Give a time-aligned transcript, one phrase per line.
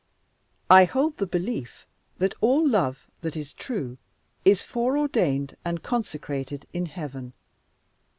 [0.67, 1.85] "I hold the belief
[2.17, 3.99] that all love that is true
[4.43, 7.33] is foreordained and consecrated in heaven.